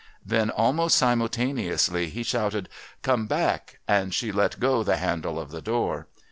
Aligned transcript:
Then 0.25 0.49
almost 0.49 0.97
simultaneously 0.97 2.09
he 2.09 2.23
shouted, 2.23 2.69
'Come 3.03 3.27
back,' 3.27 3.77
and 3.87 4.11
she 4.15 4.31
let 4.31 4.59
go 4.59 4.81
the 4.81 4.97
handle 4.97 5.39
of 5.39 5.51
the 5.51 5.61
door. 5.61 6.07